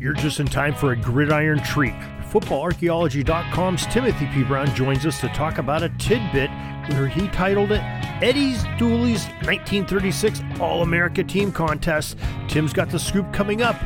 You're 0.00 0.14
just 0.14 0.40
in 0.40 0.46
time 0.46 0.74
for 0.74 0.92
a 0.92 0.96
gridiron 0.96 1.62
treat. 1.62 1.92
FootballArchaeology.com's 2.30 3.84
Timothy 3.88 4.26
P. 4.32 4.42
Brown 4.44 4.74
joins 4.74 5.04
us 5.04 5.20
to 5.20 5.28
talk 5.28 5.58
about 5.58 5.82
a 5.82 5.90
tidbit 5.98 6.48
where 6.88 7.06
he 7.06 7.28
titled 7.28 7.70
it 7.70 7.82
Eddie's 8.22 8.64
Dooley's 8.78 9.26
1936 9.44 10.40
All 10.58 10.80
America 10.80 11.22
Team 11.22 11.52
Contest. 11.52 12.16
Tim's 12.48 12.72
got 12.72 12.88
the 12.88 12.98
scoop 12.98 13.30
coming 13.30 13.60
up 13.60 13.76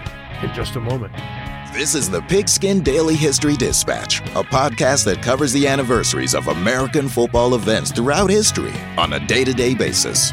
in 0.45 0.55
just 0.55 0.77
a 0.77 0.81
moment. 0.81 1.13
This 1.73 1.97
is 1.97 2.09
the 2.09 2.23
Pigskin 2.23 2.85
Daily 2.85 3.17
History 3.17 3.57
Dispatch, 3.57 4.21
a 4.37 4.45
podcast 4.45 5.05
that 5.07 5.21
covers 5.21 5.53
the 5.53 5.67
anniversaries 5.67 6.37
of 6.37 6.47
American 6.47 7.09
football 7.09 7.57
events 7.57 7.91
throughout 7.91 8.31
history 8.31 8.73
on 8.97 9.15
a 9.15 9.27
day 9.27 9.43
to 9.43 9.53
day 9.53 9.75
basis. 9.75 10.33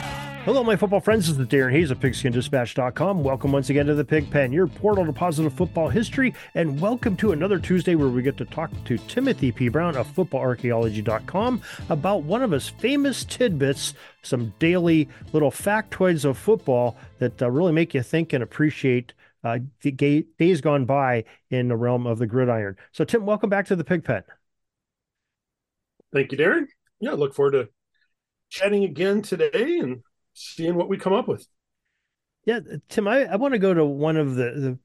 Hello, 0.43 0.63
my 0.63 0.75
football 0.75 0.99
friends. 0.99 1.27
This 1.27 1.37
is 1.37 1.47
Darren 1.47 1.71
Hayes 1.71 1.91
of 1.91 1.99
PigskinDispatch.com. 1.99 3.23
Welcome 3.23 3.51
once 3.51 3.69
again 3.69 3.85
to 3.85 3.93
the 3.93 4.03
Pig 4.03 4.27
Pen, 4.31 4.51
your 4.51 4.65
portal 4.65 5.05
to 5.05 5.13
positive 5.13 5.53
football 5.53 5.87
history, 5.87 6.33
and 6.55 6.81
welcome 6.81 7.15
to 7.17 7.31
another 7.31 7.59
Tuesday 7.59 7.93
where 7.93 8.07
we 8.07 8.23
get 8.23 8.37
to 8.37 8.45
talk 8.45 8.71
to 8.85 8.97
Timothy 8.97 9.51
P. 9.51 9.69
Brown 9.69 9.95
of 9.95 10.07
FootballArchaeology.com 10.15 11.61
about 11.89 12.23
one 12.23 12.41
of 12.41 12.49
his 12.49 12.67
famous 12.67 13.23
tidbits, 13.23 13.93
some 14.23 14.51
daily 14.57 15.07
little 15.31 15.51
factoids 15.51 16.25
of 16.25 16.39
football 16.39 16.97
that 17.19 17.39
uh, 17.39 17.51
really 17.51 17.71
make 17.71 17.93
you 17.93 18.01
think 18.01 18.33
and 18.33 18.41
appreciate 18.41 19.13
uh, 19.43 19.59
days 19.95 20.59
gone 20.59 20.85
by 20.85 21.23
in 21.51 21.67
the 21.67 21.75
realm 21.75 22.07
of 22.07 22.17
the 22.17 22.25
gridiron. 22.25 22.77
So, 22.93 23.03
Tim, 23.03 23.27
welcome 23.27 23.51
back 23.51 23.67
to 23.67 23.75
the 23.75 23.83
Pig 23.83 24.03
Pen. 24.03 24.23
Thank 26.11 26.31
you, 26.31 26.37
Darren. 26.39 26.65
Yeah, 26.99 27.11
look 27.11 27.35
forward 27.35 27.51
to 27.51 27.69
chatting 28.49 28.83
again 28.83 29.21
today 29.21 29.77
and 29.77 30.01
seeing 30.33 30.75
what 30.75 30.89
we 30.89 30.97
come 30.97 31.13
up 31.13 31.27
with. 31.27 31.47
Yeah, 32.45 32.59
Tim, 32.89 33.07
I, 33.07 33.25
I 33.25 33.35
want 33.35 33.53
to 33.53 33.59
go 33.59 33.73
to 33.73 33.85
one 33.85 34.17
of 34.17 34.35
the, 34.35 34.51
the 34.51 34.79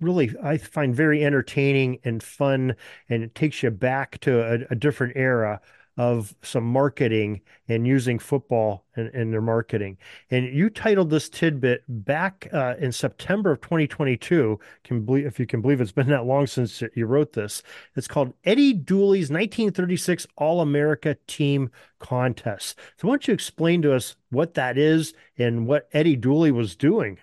really 0.00 0.30
I 0.42 0.58
find 0.58 0.94
very 0.94 1.24
entertaining 1.24 1.98
and 2.04 2.22
fun, 2.22 2.76
and 3.08 3.22
it 3.22 3.34
takes 3.34 3.62
you 3.62 3.70
back 3.70 4.20
to 4.20 4.40
a, 4.40 4.58
a 4.70 4.74
different 4.74 5.16
era 5.16 5.60
of 5.96 6.34
some 6.42 6.64
marketing 6.64 7.40
and 7.68 7.86
using 7.86 8.18
football 8.18 8.86
in, 8.96 9.08
in 9.08 9.30
their 9.30 9.40
marketing. 9.40 9.98
And 10.30 10.46
you 10.46 10.70
titled 10.70 11.10
this 11.10 11.28
tidbit 11.28 11.84
back 11.88 12.48
uh, 12.52 12.74
in 12.78 12.92
September 12.92 13.52
of 13.52 13.60
2022. 13.60 14.58
Can 14.84 15.04
believe 15.04 15.26
if 15.26 15.38
you 15.38 15.46
can 15.46 15.60
believe 15.60 15.80
it's 15.80 15.92
been 15.92 16.08
that 16.08 16.26
long 16.26 16.46
since 16.46 16.82
you 16.94 17.06
wrote 17.06 17.32
this. 17.32 17.62
It's 17.96 18.08
called 18.08 18.32
Eddie 18.44 18.72
Dooley's 18.72 19.30
1936 19.30 20.26
All 20.36 20.60
America 20.60 21.16
Team 21.26 21.70
Contest. 21.98 22.78
So 22.96 23.08
why 23.08 23.12
don't 23.12 23.28
you 23.28 23.34
explain 23.34 23.82
to 23.82 23.94
us 23.94 24.16
what 24.30 24.54
that 24.54 24.78
is 24.78 25.12
and 25.36 25.66
what 25.66 25.88
Eddie 25.92 26.16
Dooley 26.16 26.52
was 26.52 26.76
doing? 26.76 27.18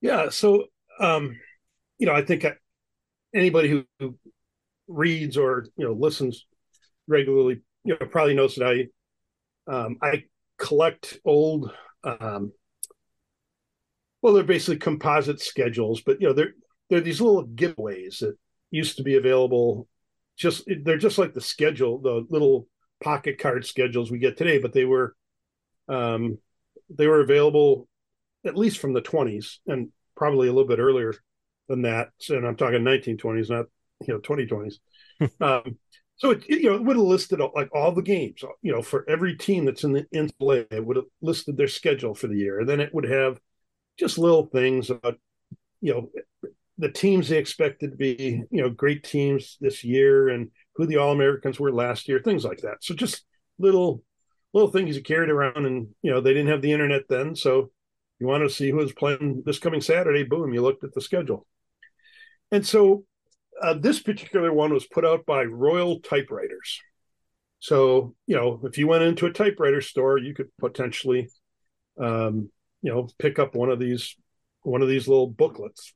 Yeah. 0.00 0.30
So, 0.30 0.64
um, 0.98 1.38
you 1.98 2.06
know, 2.06 2.14
I 2.14 2.22
think 2.22 2.44
anybody 3.34 3.68
who, 3.68 3.84
who 3.98 4.16
reads 4.88 5.36
or 5.36 5.66
you 5.76 5.86
know 5.86 5.92
listens 5.92 6.46
regularly, 7.12 7.62
you 7.84 7.96
know, 7.98 8.06
probably 8.06 8.34
knows 8.34 8.56
that 8.56 8.66
I 8.66 9.72
um, 9.72 9.98
I 10.02 10.24
collect 10.58 11.18
old. 11.24 11.72
Um, 12.02 12.52
well, 14.20 14.32
they're 14.34 14.44
basically 14.44 14.78
composite 14.78 15.40
schedules, 15.40 16.00
but 16.00 16.20
you 16.20 16.28
know, 16.28 16.32
they're 16.32 16.54
they're 16.90 17.00
these 17.00 17.20
little 17.20 17.46
giveaways 17.46 18.18
that 18.18 18.36
used 18.70 18.96
to 18.96 19.02
be 19.02 19.16
available. 19.16 19.88
Just 20.36 20.64
they're 20.82 20.98
just 20.98 21.18
like 21.18 21.34
the 21.34 21.40
schedule, 21.40 21.98
the 21.98 22.26
little 22.28 22.66
pocket 23.02 23.38
card 23.38 23.66
schedules 23.66 24.10
we 24.10 24.18
get 24.18 24.36
today, 24.36 24.58
but 24.58 24.72
they 24.72 24.84
were 24.84 25.14
um, 25.88 26.38
they 26.90 27.06
were 27.06 27.20
available 27.20 27.88
at 28.44 28.56
least 28.56 28.78
from 28.78 28.92
the 28.92 29.02
20s 29.02 29.58
and 29.66 29.90
probably 30.16 30.48
a 30.48 30.52
little 30.52 30.68
bit 30.68 30.80
earlier 30.80 31.14
than 31.68 31.82
that. 31.82 32.08
And 32.28 32.46
I'm 32.46 32.56
talking 32.56 32.80
1920s, 32.80 33.50
not 33.50 33.66
you 34.06 34.14
know 34.14 34.20
2020s. 34.20 34.74
um, 35.40 35.78
so 36.16 36.30
it, 36.30 36.44
you 36.48 36.70
know 36.70 36.76
it 36.76 36.84
would 36.84 36.96
have 36.96 37.04
listed 37.04 37.40
like 37.54 37.74
all 37.74 37.92
the 37.92 38.02
games, 38.02 38.44
you 38.62 38.72
know, 38.72 38.82
for 38.82 39.04
every 39.08 39.36
team 39.36 39.64
that's 39.64 39.84
in 39.84 39.92
the 39.92 40.32
play. 40.38 40.66
It 40.70 40.84
would 40.84 40.96
have 40.96 41.06
listed 41.20 41.56
their 41.56 41.68
schedule 41.68 42.14
for 42.14 42.28
the 42.28 42.36
year, 42.36 42.60
and 42.60 42.68
then 42.68 42.80
it 42.80 42.94
would 42.94 43.08
have 43.08 43.38
just 43.98 44.18
little 44.18 44.46
things 44.46 44.90
about 44.90 45.18
you 45.80 45.92
know 45.92 46.10
the 46.78 46.90
teams 46.90 47.28
they 47.28 47.38
expected 47.38 47.90
to 47.90 47.96
be 47.96 48.42
you 48.50 48.62
know 48.62 48.70
great 48.70 49.04
teams 49.04 49.56
this 49.60 49.84
year 49.84 50.28
and 50.28 50.50
who 50.76 50.86
the 50.86 50.96
all 50.96 51.12
Americans 51.12 51.60
were 51.60 51.72
last 51.72 52.08
year, 52.08 52.20
things 52.20 52.44
like 52.44 52.58
that. 52.58 52.82
So 52.82 52.94
just 52.94 53.24
little 53.58 54.02
little 54.52 54.70
things 54.70 54.96
you 54.96 55.02
carried 55.02 55.30
around, 55.30 55.66
and 55.66 55.88
you 56.02 56.10
know 56.10 56.20
they 56.20 56.32
didn't 56.32 56.50
have 56.50 56.62
the 56.62 56.72
internet 56.72 57.02
then, 57.08 57.34
so 57.34 57.70
you 58.20 58.26
wanted 58.26 58.44
to 58.44 58.54
see 58.54 58.70
who 58.70 58.76
was 58.76 58.92
playing 58.92 59.42
this 59.44 59.58
coming 59.58 59.80
Saturday. 59.80 60.22
Boom, 60.22 60.54
you 60.54 60.62
looked 60.62 60.84
at 60.84 60.94
the 60.94 61.00
schedule, 61.00 61.46
and 62.50 62.66
so 62.66 63.04
uh, 63.62 63.74
this 63.74 64.00
particular 64.00 64.52
one 64.52 64.72
was 64.72 64.86
put 64.86 65.04
out 65.04 65.24
by 65.24 65.44
Royal 65.44 66.00
Typewriters. 66.00 66.80
So, 67.60 68.16
you 68.26 68.34
know, 68.34 68.60
if 68.64 68.76
you 68.76 68.88
went 68.88 69.04
into 69.04 69.26
a 69.26 69.32
typewriter 69.32 69.80
store, 69.80 70.18
you 70.18 70.34
could 70.34 70.48
potentially, 70.58 71.28
um, 71.96 72.50
you 72.82 72.92
know, 72.92 73.08
pick 73.18 73.38
up 73.38 73.54
one 73.54 73.70
of 73.70 73.78
these 73.78 74.16
one 74.62 74.82
of 74.82 74.88
these 74.88 75.06
little 75.06 75.28
booklets. 75.28 75.94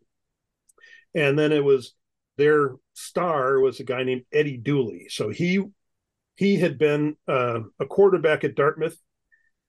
And 1.15 1.39
then 1.39 1.51
it 1.51 1.65
was 1.65 1.95
their 2.37 2.77
star 2.95 3.59
was 3.61 3.81
a 3.81 3.85
guy 3.85 4.05
named 4.05 4.23
Eddie 4.33 4.59
Dooley. 4.59 5.07
So 5.09 5.31
he 5.31 5.65
he 6.37 6.57
had 6.57 6.79
been 6.79 7.17
uh, 7.27 7.61
a 7.81 7.87
quarterback 7.87 8.45
at 8.45 8.55
Dartmouth 8.55 8.97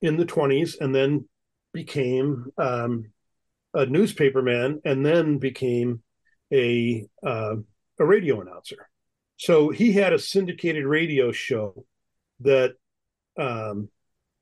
in 0.01 0.17
the 0.17 0.25
20s 0.25 0.75
and 0.79 0.93
then 0.93 1.27
became 1.73 2.45
um, 2.57 3.05
a 3.73 3.85
newspaperman 3.85 4.81
and 4.85 5.05
then 5.05 5.39
became 5.39 6.03
a 6.53 7.05
uh, 7.25 7.55
a 7.99 8.05
radio 8.05 8.41
announcer. 8.41 8.89
So 9.37 9.69
he 9.69 9.91
had 9.91 10.13
a 10.13 10.19
syndicated 10.19 10.85
radio 10.85 11.31
show 11.31 11.85
that 12.39 12.73
um, 13.37 13.89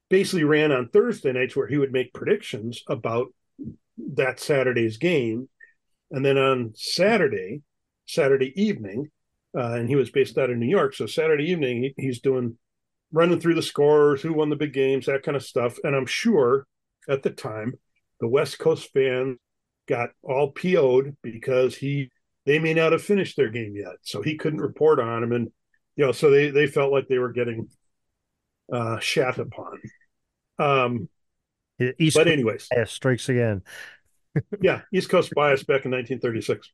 basically 0.10 0.44
ran 0.44 0.72
on 0.72 0.90
Thursday 0.90 1.34
nights 1.34 1.56
where 1.56 1.68
he 1.68 1.78
would 1.78 1.92
make 1.92 2.14
predictions 2.14 2.82
about 2.88 3.28
that 4.16 4.40
Saturday's 4.40 4.98
game. 4.98 5.50
And 6.12 6.26
then 6.26 6.38
on 6.38 6.74
Saturday, 6.76 7.62
Saturday 8.06 8.54
evening, 8.62 9.10
uh, 9.58 9.74
and 9.74 9.90
he 9.90 9.96
was 9.96 10.12
based 10.12 10.38
out 10.38 10.50
of 10.50 10.58
New 10.58 10.68
York. 10.68 10.94
So 10.94 11.06
Saturday 11.06 11.46
evening, 11.46 11.84
he, 11.84 11.94
he's 11.98 12.22
doing 12.22 12.58
running 13.12 13.40
through 13.40 13.56
the 13.56 13.62
scores, 13.62 14.22
who 14.22 14.34
won 14.34 14.50
the 14.50 14.56
big 14.56 14.74
games, 14.74 15.06
that 15.06 15.24
kind 15.24 15.38
of 15.38 15.44
stuff. 15.44 15.78
And 15.84 15.96
I'm 15.96 16.06
sure 16.06 16.68
at 17.10 17.24
the 17.24 17.30
time, 17.30 17.74
the 18.20 18.28
West 18.28 18.60
Coast 18.60 18.90
fans 18.94 19.38
got 19.88 20.10
all 20.24 20.52
PO'd 20.52 21.16
because 21.22 21.76
he 21.76 22.10
they 22.46 22.60
may 22.60 22.74
not 22.74 22.92
have 22.92 23.02
finished 23.02 23.38
their 23.38 23.50
game 23.50 23.76
yet, 23.76 23.96
so 24.02 24.22
he 24.22 24.38
couldn't 24.38 24.62
report 24.62 25.00
on 25.00 25.22
them, 25.22 25.32
and 25.32 25.52
you 25.96 26.06
know, 26.06 26.12
so 26.12 26.30
they 26.30 26.50
they 26.52 26.68
felt 26.68 26.92
like 26.92 27.08
they 27.08 27.18
were 27.18 27.32
getting 27.32 27.70
uh, 28.72 29.00
shat 29.00 29.38
upon. 29.38 29.80
Um, 30.60 31.10
East 32.00 32.16
but 32.16 32.28
anyways, 32.28 32.68
bias 32.70 32.92
strikes 32.92 33.30
again. 33.30 33.62
yeah, 34.62 34.82
East 34.94 35.10
Coast 35.10 35.32
bias 35.36 35.64
back 35.64 35.86
in 35.86 35.92
1936. 35.92 36.72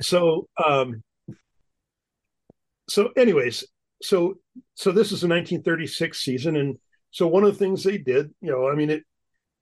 so, 0.00 0.48
um, 0.64 1.02
so 2.88 3.10
anyways, 3.16 3.64
so 4.02 4.34
so 4.74 4.90
this 4.90 5.12
is 5.12 5.20
the 5.20 5.28
1936 5.28 6.18
season, 6.18 6.56
and 6.56 6.78
so 7.10 7.26
one 7.26 7.44
of 7.44 7.52
the 7.52 7.58
things 7.58 7.84
they 7.84 7.98
did, 7.98 8.34
you 8.40 8.50
know, 8.50 8.68
I 8.68 8.74
mean 8.74 8.90
it, 8.90 9.04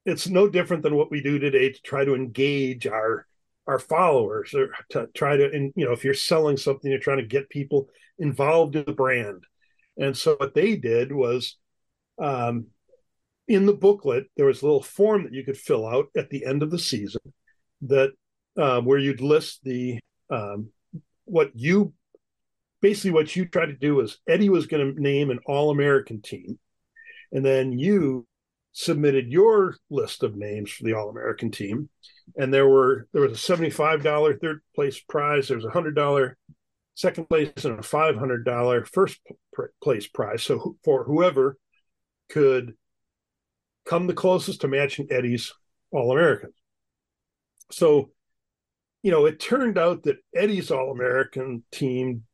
it's 0.07 0.29
no 0.29 0.49
different 0.49 0.83
than 0.83 0.95
what 0.95 1.11
we 1.11 1.21
do 1.21 1.39
today 1.39 1.71
to 1.71 1.83
try 1.83 2.05
to 2.05 2.15
engage 2.15 2.87
our 2.87 3.27
our 3.69 3.79
followers 3.79 4.55
or 4.55 4.71
to 4.91 5.09
try 5.15 5.37
to 5.37 5.51
and 5.53 5.73
you 5.77 5.85
know 5.85 5.93
if 5.93 6.05
you're 6.05 6.15
selling 6.15 6.57
something 6.57 6.91
you're 6.91 7.01
trying 7.01 7.19
to 7.19 7.27
get 7.27 7.49
people 7.51 7.89
involved 8.19 8.75
in 8.75 8.85
the 8.85 8.93
brand. 8.93 9.45
And 9.97 10.17
so 10.17 10.37
what 10.37 10.55
they 10.55 10.77
did 10.77 11.13
was 11.13 11.57
um, 12.19 12.67
in 13.47 13.67
the 13.67 13.73
booklet 13.73 14.27
there 14.37 14.47
was 14.47 14.63
a 14.63 14.65
little 14.65 14.83
form 14.83 15.25
that 15.25 15.33
you 15.33 15.45
could 15.45 15.57
fill 15.57 15.87
out 15.87 16.07
at 16.17 16.31
the 16.31 16.45
end 16.45 16.63
of 16.63 16.71
the 16.71 16.79
season 16.79 17.21
that 17.83 18.11
uh, 18.57 18.81
where 18.81 18.99
you'd 18.99 19.21
list 19.21 19.61
the 19.63 20.01
um, 20.31 20.71
what 21.25 21.51
you 21.55 21.93
basically 22.81 23.11
what 23.13 23.37
you 23.37 23.45
tried 23.45 23.67
to 23.67 23.77
do 23.77 23.95
was 23.95 24.19
eddie 24.29 24.49
was 24.49 24.67
going 24.67 24.95
to 24.95 25.01
name 25.01 25.31
an 25.31 25.39
all-american 25.47 26.23
team 26.23 26.59
and 27.33 27.45
then 27.45 27.79
you 27.79 28.27
submitted 28.73 29.33
your 29.33 29.77
list 29.91 30.23
of 30.23 30.37
names 30.37 30.71
for 30.71 30.85
the 30.85 30.95
All 30.95 31.09
American 31.09 31.51
team, 31.51 31.89
and 32.37 32.53
there 32.53 32.69
were 32.69 33.07
there 33.13 33.23
was 33.23 33.33
a 33.33 33.37
seventy 33.37 33.71
five 33.71 34.03
dollar 34.03 34.37
third 34.39 34.61
place 34.75 35.01
prize. 35.01 35.49
There 35.49 35.57
was 35.57 35.67
a 35.67 35.71
hundred 35.71 35.95
dollar 35.95 36.37
second 36.95 37.29
place 37.29 37.65
and 37.65 37.79
a 37.79 37.83
five 37.83 38.17
hundred 38.17 38.45
dollar 38.45 38.85
first 38.85 39.21
place 39.83 40.07
prize. 40.07 40.43
So 40.43 40.77
for 40.85 41.05
whoever 41.05 41.57
could 42.29 42.75
come 43.87 44.07
the 44.07 44.15
closest 44.15 44.61
to 44.61 44.69
matching 44.69 45.09
Eddie's 45.11 45.53
All 45.91 46.13
Americans. 46.13 46.55
So, 47.71 48.11
you 49.03 49.11
know, 49.11 49.27
it 49.27 49.41
turned 49.41 49.79
out 49.79 50.03
that 50.05 50.19
Eddie's 50.35 50.71
All 50.71 50.91
American 50.91 51.63
team 51.73 52.25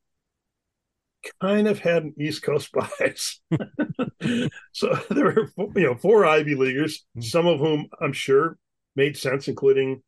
kind 1.40 1.68
of 1.68 1.78
had 1.78 2.04
an 2.04 2.14
East 2.18 2.42
Coast 2.42 2.70
bias. 2.98 3.40
so 4.72 4.98
there 5.10 5.24
were, 5.24 5.50
you 5.76 5.86
know, 5.86 5.94
four 5.94 6.26
Ivy 6.26 6.54
Leaguers, 6.54 7.04
hmm. 7.14 7.20
some 7.20 7.46
of 7.46 7.60
whom 7.60 7.88
I'm 8.00 8.12
sure 8.12 8.56
made 8.96 9.16
sense, 9.16 9.48
including 9.48 10.02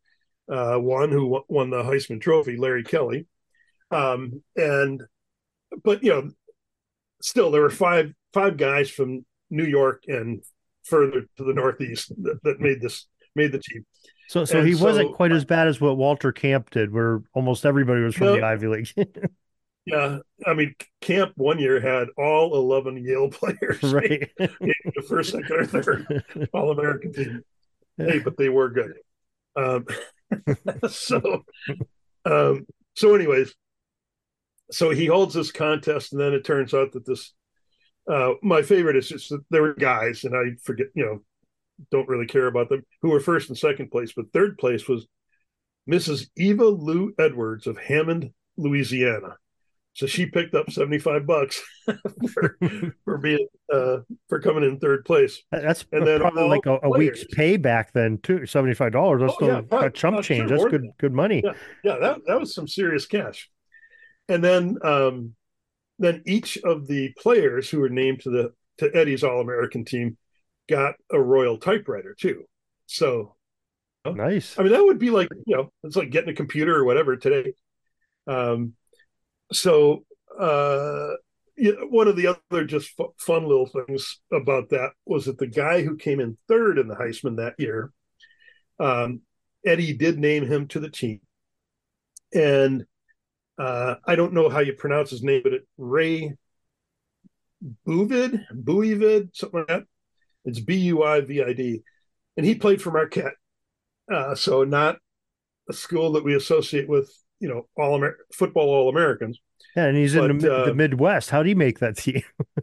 uh, 0.51 0.77
one 0.77 1.11
who 1.11 1.43
won 1.49 1.71
the 1.71 1.83
Heisman 1.83 2.21
Trophy, 2.21 2.57
Larry 2.57 2.85
Kelly. 2.85 3.27
Um, 3.91 4.43
and, 4.57 5.03
but 5.83 6.03
you 6.03 6.11
know, 6.11 6.31
still 7.21 7.51
there 7.51 7.63
were 7.63 7.71
five 7.71 8.13
five 8.33 8.57
guys 8.57 8.91
from 8.91 9.25
New 9.51 9.65
York 9.65 10.05
and 10.09 10.43
further 10.85 11.23
to 11.37 11.45
the 11.45 11.55
Northeast 11.55 12.13
that, 12.23 12.43
that 12.43 12.61
made 12.61 12.81
this 12.81 13.07
made 13.35 13.53
the 13.53 13.59
team. 13.59 13.85
So, 14.29 14.45
so 14.45 14.59
and 14.59 14.69
he 14.69 14.75
so, 14.75 14.85
wasn't 14.85 15.15
quite 15.15 15.33
as 15.33 15.45
bad 15.45 15.69
as 15.69 15.81
what 15.81 15.97
Walter 15.97 16.33
Camp 16.33 16.71
did, 16.71 16.93
where 16.93 17.23
almost 17.33 17.65
everybody 17.65 18.01
was 18.01 18.15
from 18.15 18.29
no, 18.29 18.37
the 18.37 18.43
Ivy 18.43 18.67
League. 18.67 18.89
Yeah, 19.87 20.19
I 20.45 20.55
mean, 20.55 20.75
Camp 21.01 21.33
one 21.37 21.61
year 21.61 21.81
had 21.81 22.09
all 22.19 22.57
eleven 22.57 22.97
Yale 22.97 23.29
players, 23.31 23.81
right? 23.85 24.29
the 24.39 25.05
first, 25.09 25.31
second, 25.31 25.53
or 25.53 25.65
third 25.65 26.25
All 26.53 26.73
American 26.73 27.13
team. 27.13 27.45
Hey, 27.97 28.19
but 28.19 28.37
they 28.37 28.49
were 28.49 28.71
good. 28.71 28.95
Um, 29.57 29.87
so, 30.89 31.45
um, 32.25 32.67
so, 32.95 33.15
anyways, 33.15 33.55
so 34.71 34.91
he 34.91 35.07
holds 35.07 35.35
this 35.35 35.53
contest, 35.53 36.13
and 36.13 36.21
then 36.21 36.33
it 36.33 36.45
turns 36.45 36.75
out 36.75 36.93
that 36.93 37.07
this. 37.07 37.33
Uh, 38.11 38.35
my 38.41 38.63
favorite 38.63 38.97
is 38.97 39.09
just 39.09 39.31
that 39.31 39.45
there 39.51 39.63
were 39.63 39.75
guys, 39.75 40.23
and 40.25 40.37
I 40.37 40.57
forget, 40.63 40.87
you 40.95 41.05
know, 41.05 41.23
don't 41.91 42.09
really 42.09 42.27
care 42.27 42.47
about 42.47 42.69
them, 42.69 42.85
who 43.03 43.11
were 43.11 43.19
first 43.19 43.49
and 43.49 43.59
second 43.59 43.91
place, 43.91 44.13
but 44.15 44.33
third 44.33 44.59
place 44.59 44.87
was 44.87 45.09
Mrs. 45.91 46.29
Eva 46.37 46.67
Lou 46.67 47.15
Edwards 47.19 47.67
of 47.67 47.79
Hammond, 47.79 48.33
Louisiana 48.57 49.39
so 49.97 50.07
she 50.07 50.27
picked 50.27 50.55
up 50.55 50.71
75 50.71 51.27
bucks 51.27 51.63
for, 52.31 52.59
for 53.03 53.17
being 53.17 53.49
uh, 53.73 53.99
for 54.29 54.41
coming 54.41 54.63
in 54.63 54.79
third 54.79 55.07
place. 55.07 55.43
That's 55.51 55.87
and 55.91 56.07
then 56.07 56.21
probably 56.21 56.49
like 56.49 56.67
a, 56.67 56.79
a 56.83 56.91
week's 56.91 57.25
pay 57.33 57.57
back 57.57 57.95
then 57.95 58.19
too. 58.19 58.41
$75. 58.41 58.77
That's 58.77 58.93
oh, 58.93 59.35
still 59.35 59.49
yeah, 59.49 59.87
a 59.87 59.91
chump 59.91 60.23
change. 60.23 60.51
Sure, 60.51 60.59
That's 60.59 60.71
good 60.71 60.85
good 60.99 61.15
money. 61.15 61.41
Yeah, 61.43 61.53
yeah, 61.83 61.97
that, 61.99 62.19
that 62.27 62.39
was 62.39 62.55
some 62.55 62.69
serious 62.69 63.07
cash. 63.07 63.49
And 64.29 64.45
then 64.45 64.77
um, 64.85 65.35
then 65.99 66.23
each 66.27 66.59
of 66.59 66.87
the 66.87 67.15
players 67.19 67.71
who 67.71 67.81
were 67.81 67.89
named 67.89 68.21
to 68.21 68.31
the 68.31 68.53
to 68.79 68.95
Eddie's 68.95 69.25
All 69.25 69.41
American 69.41 69.87
team 69.87 70.19
got 70.69 70.97
a 71.11 71.19
Royal 71.19 71.57
typewriter 71.57 72.15
too. 72.21 72.45
So 72.85 73.35
nice. 74.05 74.59
I 74.59 74.63
mean, 74.63 74.73
that 74.73 74.85
would 74.85 74.99
be 74.99 75.09
like 75.09 75.29
you 75.47 75.57
know, 75.57 75.73
it's 75.85 75.97
like 75.97 76.11
getting 76.11 76.29
a 76.29 76.35
computer 76.35 76.77
or 76.77 76.85
whatever 76.85 77.17
today. 77.17 77.55
Um, 78.27 78.75
so 79.53 80.05
uh, 80.39 81.15
one 81.89 82.09
of 82.09 82.17
the 82.17 82.27
other 82.51 82.65
just 82.65 82.91
fun 83.19 83.45
little 83.45 83.67
things 83.67 84.21
about 84.33 84.69
that 84.71 84.91
was 85.07 85.25
that 85.25 85.39
the 85.39 85.47
guy 85.47 85.83
who 85.83 85.97
came 85.97 86.21
in 86.21 86.37
third 86.49 86.79
in 86.79 86.89
the 86.89 86.95
Heisman 86.95 87.37
that 87.37 87.55
year, 87.59 87.93
um, 88.79 89.23
Eddie 89.65 89.95
did 89.95 90.19
name 90.19 90.47
him 90.47 90.69
to 90.69 90.81
the 90.81 90.91
team, 90.91 91.21
and 92.35 92.85
uh, 93.59 93.95
I 94.07 94.17
don't 94.17 94.35
know 94.35 94.49
how 94.49 94.61
you 94.61 94.75
pronounce 94.75 95.11
his 95.11 95.23
name, 95.23 95.41
but 95.43 95.55
it 95.55 95.67
Ray 95.79 96.35
Buivid, 97.87 98.45
Buivid, 98.53 99.31
something 99.35 99.61
like 99.61 99.69
that. 99.69 99.85
It's 100.45 100.61
B 100.61 100.77
U 100.77 101.03
I 101.03 101.23
V 101.23 101.43
I 101.43 101.53
D, 101.55 101.83
and 102.37 102.45
he 102.45 102.55
played 102.55 102.83
for 102.83 102.91
Marquette, 102.91 103.35
uh, 104.13 104.35
so 104.35 104.63
not 104.65 104.99
a 105.69 105.73
school 105.73 106.13
that 106.13 106.25
we 106.25 106.35
associate 106.35 106.89
with 106.89 107.11
you 107.41 107.49
know 107.49 107.67
all 107.77 107.97
Amer- 107.97 108.19
football 108.33 108.69
all 108.69 108.89
Americans. 108.89 109.41
Yeah, 109.75 109.87
and 109.87 109.97
he's 109.97 110.15
but, 110.15 110.31
in 110.31 110.39
the, 110.39 110.55
uh, 110.55 110.67
the, 110.67 110.75
Midwest. 110.75 111.31
How 111.31 111.43
do 111.43 111.49
you 111.49 111.57
make 111.57 111.81
that 111.81 111.97
team? 111.97 112.23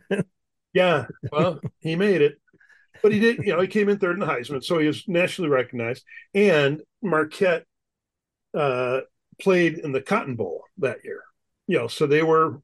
yeah, 0.74 1.06
well, 1.32 1.60
he 1.80 1.96
made 1.96 2.22
it, 2.22 2.40
but 3.02 3.12
he 3.12 3.20
did. 3.20 3.38
You 3.40 3.54
know, 3.54 3.62
he 3.62 3.68
came 3.68 3.90
in 3.90 4.00
third 4.00 4.16
in 4.16 4.20
the 4.20 4.26
Heisman, 4.26 4.64
so 4.64 4.80
he 4.80 4.88
was 4.88 5.08
nationally 5.08 5.50
recognized. 5.50 6.04
And 6.34 6.82
Marquette 7.02 7.66
uh, 8.58 9.02
played 9.42 9.78
in 9.80 9.92
the 9.92 10.02
Cotton 10.02 10.36
Bowl 10.36 10.64
that 10.80 11.00
year. 11.04 11.22
You 11.68 11.80
know, 11.80 11.88
so 11.88 12.08
they 12.08 12.24
were, 12.24 12.62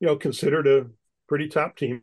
you 0.00 0.06
know, 0.06 0.16
considered 0.16 0.66
a 0.66 0.86
pretty 1.28 1.48
top 1.48 1.76
team, 1.76 2.02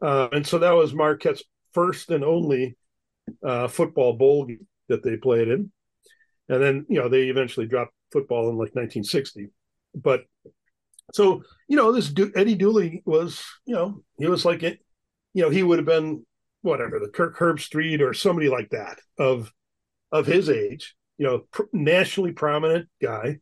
uh, 0.00 0.28
and 0.32 0.46
so 0.46 0.58
that 0.58 0.72
was 0.72 0.92
Marquette's 0.92 1.42
first 1.72 2.10
and 2.10 2.24
only 2.24 2.76
uh, 3.44 3.68
football 3.68 4.14
bowl 4.14 4.48
that 4.88 5.02
they 5.02 5.16
played 5.16 5.48
in. 5.48 5.72
And 6.48 6.62
then, 6.62 6.86
you 6.88 7.00
know, 7.00 7.08
they 7.08 7.28
eventually 7.28 7.66
dropped 7.66 7.94
football 8.12 8.50
in 8.50 8.56
like 8.56 8.74
1960. 8.74 9.48
But 9.94 10.22
so, 11.12 11.42
you 11.68 11.76
know, 11.76 11.92
this 11.92 12.12
Eddie 12.34 12.54
Dooley 12.54 13.02
was, 13.04 13.44
you 13.66 13.74
know, 13.74 14.02
he 14.18 14.26
was 14.28 14.44
like 14.44 14.62
it, 14.62 14.80
you 15.34 15.42
know, 15.42 15.50
he 15.50 15.62
would 15.62 15.78
have 15.78 15.86
been 15.86 16.24
whatever 16.62 16.98
the 16.98 17.08
Kirk 17.08 17.36
Herbstreit 17.36 18.00
or 18.00 18.14
somebody 18.14 18.48
like 18.48 18.70
that 18.70 18.98
of 19.18 19.52
of 20.10 20.26
his 20.26 20.48
age, 20.48 20.94
you 21.18 21.26
know, 21.26 21.40
pr- 21.50 21.62
nationally 21.72 22.32
prominent 22.32 22.88
guy. 23.00 23.38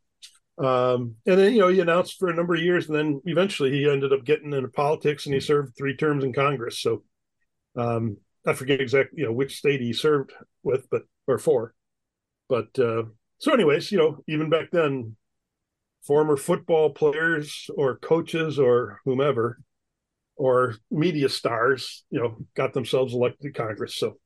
Um, 0.59 1.17
and 1.27 1.39
then, 1.39 1.53
you 1.55 1.61
know, 1.61 1.69
he 1.69 1.81
announced 1.81 2.19
for 2.19 2.29
a 2.29 2.35
number 2.35 2.55
of 2.55 2.61
years, 2.61 2.87
and 2.87 2.95
then 2.95 3.21
eventually 3.25 3.71
he 3.71 3.89
ended 3.89 4.13
up 4.13 4.25
getting 4.25 4.53
into 4.53 4.69
politics 4.69 5.27
and 5.27 5.35
he 5.35 5.41
served 5.41 5.77
three 5.77 5.97
terms 5.97 6.23
in 6.23 6.33
Congress. 6.33 6.81
So 6.81 7.03
um, 7.77 8.19
I 8.47 8.53
forget 8.53 8.81
exactly, 8.81 9.21
you 9.21 9.27
know, 9.27 9.33
which 9.33 9.57
state 9.57 9.81
he 9.81 9.93
served 9.93 10.33
with, 10.63 10.89
but 10.91 11.03
or 11.27 11.39
for. 11.39 11.75
But 12.49 12.79
uh, 12.79 13.05
so, 13.41 13.55
anyways, 13.55 13.91
you 13.91 13.97
know, 13.97 14.19
even 14.29 14.51
back 14.51 14.71
then, 14.71 15.17
former 16.03 16.37
football 16.37 16.91
players 16.91 17.71
or 17.75 17.97
coaches 17.97 18.59
or 18.59 19.01
whomever 19.07 19.59
or 20.37 20.77
media 20.91 21.29
stars, 21.29 22.05
you 22.11 22.21
know, 22.21 22.37
got 22.55 22.75
themselves 22.75 23.15
elected 23.15 23.55
to 23.55 23.59
Congress. 23.59 23.97
So 23.97 24.19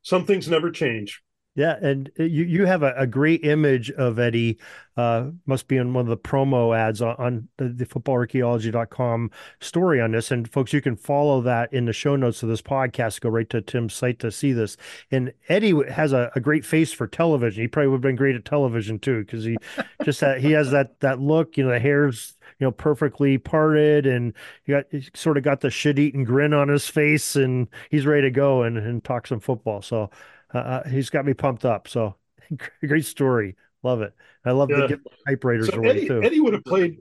some 0.00 0.24
things 0.24 0.48
never 0.48 0.70
change. 0.70 1.22
Yeah, 1.56 1.78
and 1.80 2.10
uh, 2.20 2.24
you 2.24 2.44
you 2.44 2.66
have 2.66 2.82
a, 2.82 2.92
a 2.96 3.06
great 3.06 3.42
image 3.42 3.90
of 3.90 4.18
Eddie. 4.18 4.58
Uh, 4.94 5.30
must 5.46 5.68
be 5.68 5.76
in 5.76 5.92
one 5.92 6.02
of 6.02 6.08
the 6.08 6.16
promo 6.16 6.76
ads 6.76 7.02
on, 7.02 7.14
on 7.18 7.48
the, 7.58 7.68
the 7.68 7.84
footballarchaeology.com 7.84 9.30
story 9.60 10.00
on 10.00 10.12
this. 10.12 10.30
And 10.30 10.50
folks, 10.50 10.72
you 10.72 10.80
can 10.80 10.96
follow 10.96 11.42
that 11.42 11.70
in 11.72 11.84
the 11.84 11.92
show 11.92 12.16
notes 12.16 12.42
of 12.42 12.48
this 12.48 12.62
podcast. 12.62 13.20
Go 13.20 13.28
right 13.28 13.48
to 13.50 13.60
Tim's 13.60 13.92
site 13.92 14.18
to 14.20 14.30
see 14.30 14.52
this. 14.52 14.78
And 15.10 15.34
Eddie 15.50 15.74
has 15.90 16.14
a, 16.14 16.30
a 16.34 16.40
great 16.40 16.64
face 16.64 16.92
for 16.92 17.06
television. 17.06 17.62
He 17.62 17.68
probably 17.68 17.88
would 17.88 17.96
have 17.96 18.02
been 18.02 18.16
great 18.16 18.36
at 18.36 18.44
television 18.44 18.98
too, 18.98 19.24
because 19.24 19.44
he 19.44 19.56
just 20.04 20.20
that 20.20 20.40
he 20.40 20.52
has 20.52 20.70
that 20.70 21.00
that 21.00 21.20
look. 21.20 21.56
You 21.56 21.64
know, 21.64 21.70
the 21.70 21.80
hair's 21.80 22.34
you 22.58 22.66
know 22.66 22.70
perfectly 22.70 23.38
parted, 23.38 24.06
and 24.06 24.34
he 24.64 24.72
got 24.72 24.84
he 24.90 25.08
sort 25.14 25.38
of 25.38 25.42
got 25.42 25.60
the 25.60 25.70
shit 25.70 25.98
eating 25.98 26.24
grin 26.24 26.52
on 26.54 26.68
his 26.68 26.86
face, 26.86 27.34
and 27.34 27.68
he's 27.90 28.06
ready 28.06 28.22
to 28.22 28.30
go 28.30 28.62
and 28.62 28.76
and 28.76 29.04
talk 29.04 29.26
some 29.26 29.40
football. 29.40 29.80
So 29.82 30.10
uh, 30.54 30.58
uh, 30.58 30.88
he's 30.88 31.10
got 31.10 31.24
me 31.24 31.34
pumped 31.34 31.64
up. 31.64 31.88
So 31.88 32.16
great 32.86 33.04
story. 33.04 33.56
Love 33.82 34.02
it. 34.02 34.14
I 34.44 34.52
love 34.52 34.70
yeah. 34.70 34.86
the 34.86 35.00
typewriters 35.26 35.68
so 35.68 35.76
away 35.76 35.90
Eddie, 35.90 36.08
too. 36.08 36.22
Eddie 36.22 36.40
would 36.40 36.54
have 36.54 36.64
played. 36.64 36.98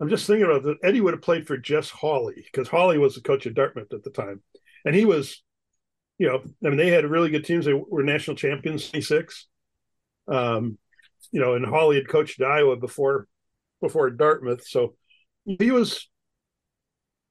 I'm 0.00 0.08
just 0.08 0.26
thinking 0.26 0.46
about 0.46 0.62
that. 0.62 0.78
Eddie 0.82 1.00
would 1.00 1.14
have 1.14 1.22
played 1.22 1.46
for 1.46 1.56
Jess 1.56 1.90
Hawley 1.90 2.44
because 2.44 2.68
Hawley 2.68 2.98
was 2.98 3.14
the 3.14 3.20
coach 3.20 3.46
of 3.46 3.54
Dartmouth 3.54 3.92
at 3.92 4.04
the 4.04 4.10
time, 4.10 4.40
and 4.84 4.94
he 4.94 5.04
was, 5.04 5.42
you 6.18 6.28
know, 6.28 6.42
I 6.64 6.68
mean, 6.68 6.76
they 6.76 6.90
had 6.90 7.04
really 7.04 7.30
good 7.30 7.44
teams. 7.44 7.64
They 7.64 7.74
were 7.74 8.04
national 8.04 8.36
champions, 8.36 8.92
'96. 8.92 9.48
Um, 10.28 10.78
you 11.32 11.40
know, 11.40 11.54
and 11.54 11.66
Hawley 11.66 11.96
had 11.96 12.08
coached 12.08 12.40
Iowa 12.40 12.76
before 12.76 13.26
before 13.80 14.10
Dartmouth, 14.10 14.66
so 14.66 14.94
he 15.44 15.70
was. 15.70 16.08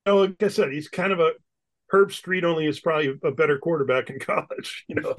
You 0.06 0.14
know, 0.14 0.18
like 0.22 0.44
I 0.44 0.48
said, 0.48 0.72
he's 0.72 0.90
kind 0.90 1.14
of 1.14 1.20
a 1.20 1.32
Herbstreit 1.92 2.44
only 2.44 2.68
is 2.68 2.80
probably 2.80 3.14
a 3.24 3.32
better 3.32 3.58
quarterback 3.58 4.10
in 4.10 4.20
college, 4.20 4.86
you 4.88 4.96
know. 4.96 5.16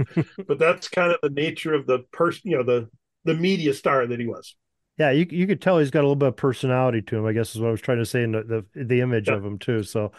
but 0.47 0.59
that's 0.59 0.88
kind 0.88 1.12
of 1.12 1.19
the 1.23 1.31
nature 1.31 1.75
of 1.75 1.87
the 1.87 2.00
person, 2.12 2.50
you 2.50 2.57
know, 2.57 2.62
the 2.62 2.88
the 3.25 3.35
media 3.35 3.75
star 3.75 4.07
that 4.07 4.19
he 4.19 4.26
was. 4.26 4.57
Yeah, 4.99 5.11
you 5.11 5.26
you 5.31 5.47
could 5.47 5.61
tell 5.61 5.79
he's 5.79 5.91
got 5.91 6.00
a 6.00 6.07
little 6.07 6.17
bit 6.17 6.29
of 6.29 6.37
personality 6.37 7.02
to 7.02 7.17
him. 7.17 7.26
I 7.26 7.33
guess 7.33 7.55
is 7.55 7.61
what 7.61 7.69
I 7.69 7.73
was 7.73 7.81
trying 7.81 7.99
to 7.99 8.07
say 8.07 8.23
in 8.23 8.33
the 8.33 8.64
the, 8.75 8.85
the 8.85 9.00
image 9.00 9.29
yeah. 9.29 9.35
of 9.35 9.45
him 9.45 9.59
too. 9.59 9.83
So 9.83 10.12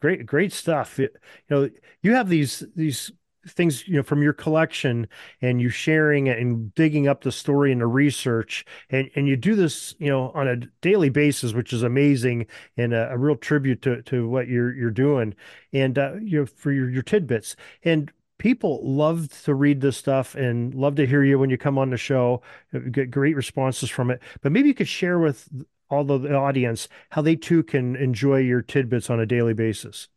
great 0.00 0.26
great 0.26 0.52
stuff. 0.52 0.98
You 0.98 1.08
know, 1.48 1.70
you 2.02 2.14
have 2.14 2.28
these 2.28 2.64
these 2.74 3.12
things 3.46 3.86
you 3.88 3.96
know 3.96 4.02
from 4.02 4.22
your 4.22 4.32
collection 4.32 5.08
and 5.40 5.60
you 5.60 5.68
sharing 5.68 6.28
and 6.28 6.74
digging 6.74 7.08
up 7.08 7.22
the 7.22 7.32
story 7.32 7.72
and 7.72 7.80
the 7.80 7.86
research. 7.86 8.64
And 8.90 9.10
and 9.14 9.26
you 9.28 9.36
do 9.36 9.54
this 9.54 9.94
you 9.98 10.08
know 10.08 10.30
on 10.34 10.48
a 10.48 10.56
daily 10.80 11.08
basis 11.08 11.52
which 11.52 11.72
is 11.72 11.82
amazing 11.82 12.46
and 12.76 12.92
a, 12.92 13.10
a 13.12 13.18
real 13.18 13.36
tribute 13.36 13.82
to 13.82 14.02
to 14.02 14.28
what 14.28 14.48
you're 14.48 14.74
you're 14.74 14.90
doing. 14.90 15.34
And 15.72 15.98
uh, 15.98 16.14
you 16.22 16.40
know 16.40 16.46
for 16.46 16.72
your 16.72 16.90
your 16.90 17.02
tidbits. 17.02 17.56
And 17.84 18.12
people 18.38 18.80
love 18.82 19.28
to 19.44 19.54
read 19.54 19.80
this 19.80 19.96
stuff 19.96 20.34
and 20.34 20.74
love 20.74 20.94
to 20.96 21.06
hear 21.06 21.22
you 21.22 21.38
when 21.38 21.50
you 21.50 21.58
come 21.58 21.78
on 21.78 21.90
the 21.90 21.96
show. 21.96 22.42
Get 22.90 23.10
great 23.10 23.36
responses 23.36 23.90
from 23.90 24.10
it. 24.10 24.22
But 24.40 24.52
maybe 24.52 24.68
you 24.68 24.74
could 24.74 24.88
share 24.88 25.18
with 25.18 25.48
all 25.90 26.04
the 26.04 26.34
audience 26.34 26.88
how 27.10 27.20
they 27.22 27.36
too 27.36 27.62
can 27.62 27.96
enjoy 27.96 28.38
your 28.38 28.62
tidbits 28.62 29.10
on 29.10 29.20
a 29.20 29.26
daily 29.26 29.54
basis 29.54 30.08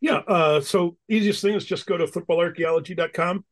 yeah. 0.00 0.18
Uh, 0.26 0.60
so 0.60 0.96
easiest 1.08 1.42
thing 1.42 1.54
is 1.54 1.64
just 1.64 1.86
go 1.86 1.96
to 1.96 2.06
footballarchaeology.com, 2.06 3.44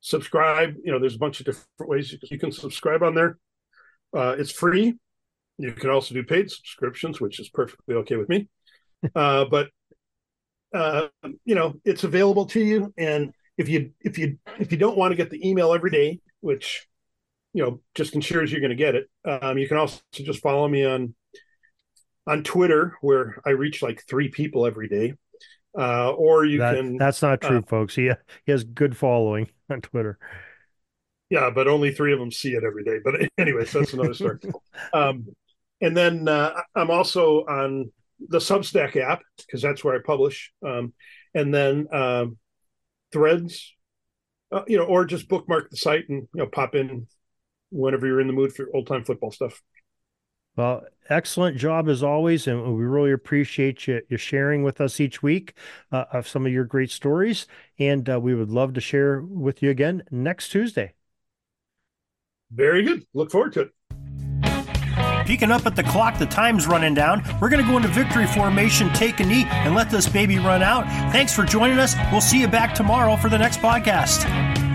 subscribe. 0.00 0.74
You 0.82 0.92
know, 0.92 0.98
there's 0.98 1.16
a 1.16 1.18
bunch 1.18 1.40
of 1.40 1.46
different 1.46 1.90
ways 1.90 2.14
you 2.30 2.38
can 2.38 2.52
subscribe 2.52 3.02
on 3.02 3.14
there. 3.14 3.38
Uh, 4.14 4.36
it's 4.38 4.52
free. 4.52 4.94
You 5.58 5.72
can 5.72 5.90
also 5.90 6.14
do 6.14 6.22
paid 6.22 6.50
subscriptions, 6.50 7.20
which 7.20 7.40
is 7.40 7.48
perfectly 7.48 7.94
okay 7.96 8.16
with 8.16 8.28
me. 8.28 8.48
Uh, 9.14 9.44
but 9.44 9.68
uh, 10.74 11.08
you 11.44 11.54
know, 11.54 11.74
it's 11.84 12.02
available 12.02 12.46
to 12.46 12.60
you. 12.60 12.92
And 12.96 13.32
if 13.58 13.68
you 13.68 13.92
if 14.00 14.18
you 14.18 14.38
if 14.58 14.72
you 14.72 14.78
don't 14.78 14.96
want 14.96 15.12
to 15.12 15.16
get 15.16 15.30
the 15.30 15.46
email 15.48 15.72
every 15.72 15.90
day, 15.90 16.20
which 16.40 16.86
you 17.52 17.62
know 17.62 17.80
just 17.94 18.14
ensures 18.14 18.50
you're 18.50 18.60
going 18.60 18.70
to 18.70 18.76
get 18.76 18.94
it, 18.94 19.08
um, 19.24 19.58
you 19.58 19.68
can 19.68 19.76
also 19.76 20.00
just 20.12 20.40
follow 20.40 20.66
me 20.66 20.84
on 20.84 21.14
on 22.26 22.42
Twitter, 22.42 22.96
where 23.00 23.40
I 23.46 23.50
reach 23.50 23.82
like 23.82 24.04
three 24.08 24.28
people 24.28 24.66
every 24.66 24.88
day. 24.88 25.14
Uh, 25.76 26.10
or 26.12 26.44
you 26.44 26.58
that, 26.58 26.74
can. 26.74 26.96
That's 26.96 27.20
not 27.22 27.40
true, 27.40 27.58
uh, 27.58 27.62
folks. 27.62 27.94
He, 27.94 28.10
he 28.44 28.52
has 28.52 28.64
good 28.64 28.96
following 28.96 29.50
on 29.70 29.80
Twitter. 29.80 30.18
Yeah, 31.28 31.50
but 31.50 31.66
only 31.66 31.92
three 31.92 32.12
of 32.12 32.18
them 32.18 32.30
see 32.30 32.52
it 32.52 32.64
every 32.64 32.84
day. 32.84 32.98
But 33.04 33.14
anyways, 33.38 33.72
that's 33.72 33.92
another 33.92 34.14
story. 34.14 34.38
um, 34.92 35.26
and 35.80 35.96
then 35.96 36.28
uh, 36.28 36.52
I'm 36.74 36.90
also 36.90 37.44
on 37.44 37.92
the 38.28 38.38
Substack 38.38 38.96
app 38.96 39.20
because 39.38 39.60
that's 39.60 39.84
where 39.84 39.94
I 39.94 39.98
publish. 40.04 40.52
Um, 40.64 40.94
and 41.34 41.52
then 41.52 41.88
um, 41.92 42.38
Threads, 43.12 43.74
uh, 44.52 44.62
you 44.66 44.78
know, 44.78 44.84
or 44.84 45.04
just 45.04 45.28
bookmark 45.28 45.70
the 45.70 45.76
site 45.76 46.08
and 46.08 46.28
you 46.32 46.40
know 46.40 46.46
pop 46.46 46.74
in 46.74 47.06
whenever 47.70 48.06
you're 48.06 48.20
in 48.20 48.26
the 48.26 48.32
mood 48.32 48.52
for 48.52 48.68
old 48.74 48.86
time 48.86 49.04
football 49.04 49.30
stuff. 49.30 49.60
Well, 50.56 50.84
excellent 51.10 51.58
job 51.58 51.88
as 51.88 52.02
always, 52.02 52.46
and 52.46 52.76
we 52.76 52.84
really 52.84 53.12
appreciate 53.12 53.86
you, 53.86 54.00
you 54.08 54.16
sharing 54.16 54.62
with 54.62 54.80
us 54.80 54.98
each 55.00 55.22
week 55.22 55.54
uh, 55.92 56.04
of 56.12 56.26
some 56.26 56.46
of 56.46 56.52
your 56.52 56.64
great 56.64 56.90
stories. 56.90 57.46
And 57.78 58.08
uh, 58.08 58.18
we 58.20 58.34
would 58.34 58.50
love 58.50 58.72
to 58.74 58.80
share 58.80 59.20
with 59.20 59.62
you 59.62 59.70
again 59.70 60.04
next 60.10 60.48
Tuesday. 60.48 60.94
Very 62.50 62.82
good. 62.82 63.06
Look 63.12 63.30
forward 63.30 63.52
to 63.54 63.60
it. 63.62 63.72
Peeking 65.26 65.50
up 65.50 65.66
at 65.66 65.74
the 65.74 65.82
clock, 65.82 66.18
the 66.18 66.26
time's 66.26 66.68
running 66.68 66.94
down. 66.94 67.22
We're 67.40 67.48
going 67.48 67.62
to 67.62 67.68
go 67.68 67.76
into 67.76 67.88
victory 67.88 68.26
formation, 68.28 68.92
take 68.92 69.18
a 69.18 69.26
knee, 69.26 69.44
and 69.48 69.74
let 69.74 69.90
this 69.90 70.08
baby 70.08 70.38
run 70.38 70.62
out. 70.62 70.84
Thanks 71.12 71.34
for 71.34 71.44
joining 71.44 71.78
us. 71.78 71.96
We'll 72.12 72.20
see 72.20 72.40
you 72.40 72.48
back 72.48 72.74
tomorrow 72.74 73.16
for 73.16 73.28
the 73.28 73.38
next 73.38 73.58
podcast 73.58 74.55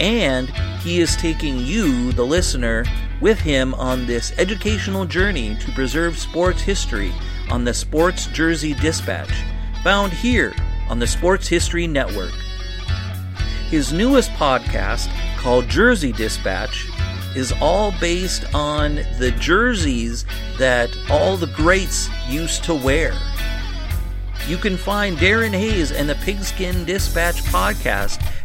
and 0.00 0.48
he 0.80 1.00
is 1.00 1.16
taking 1.16 1.58
you, 1.58 2.12
the 2.12 2.24
listener, 2.24 2.84
with 3.20 3.38
him 3.38 3.74
on 3.74 4.06
this 4.06 4.32
educational 4.38 5.06
journey 5.06 5.56
to 5.56 5.72
preserve 5.72 6.18
sports 6.18 6.60
history 6.60 7.12
on 7.50 7.64
the 7.64 7.74
Sports 7.74 8.26
Jersey 8.26 8.74
Dispatch, 8.74 9.32
found 9.82 10.12
here 10.12 10.54
on 10.88 10.98
the 10.98 11.06
Sports 11.06 11.48
History 11.48 11.86
Network. 11.86 12.32
His 13.68 13.92
newest 13.92 14.30
podcast, 14.32 15.08
called 15.36 15.68
Jersey 15.68 16.12
Dispatch, 16.12 16.86
is 17.34 17.52
all 17.60 17.92
based 18.00 18.44
on 18.54 18.96
the 19.18 19.34
jerseys 19.40 20.24
that 20.58 20.94
all 21.10 21.36
the 21.36 21.48
greats 21.48 22.08
used 22.28 22.64
to 22.64 22.74
wear. 22.74 23.12
You 24.46 24.58
can 24.58 24.76
find 24.76 25.16
Darren 25.16 25.52
Hayes 25.52 25.90
and 25.90 26.08
the 26.08 26.14
Pigskin 26.16 26.84
Dispatch 26.84 27.42
podcast, 27.44 28.22